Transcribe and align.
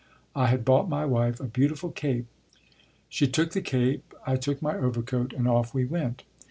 I 0.35 0.47
had 0.47 0.65
bought 0.65 0.89
my 0.89 1.05
wife 1.05 1.39
a 1.39 1.43
beautiful 1.43 1.91
cape. 1.91 2.25
She 3.07 3.27
took 3.27 3.51
the 3.51 3.61
cape, 3.61 4.15
I 4.25 4.35
took 4.35 4.59
my 4.59 4.75
overcoat 4.75 5.31
and 5.31 5.47
off 5.47 5.75
we 5.75 5.85
went. 5.85 6.23